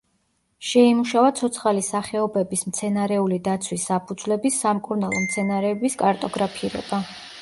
[0.67, 7.03] შეიმუშავა ცოცხალი სახეობების მცენარეული დაცვის საფუძვლების, სამკურნალო მცენარეების კარტოგრაფირება.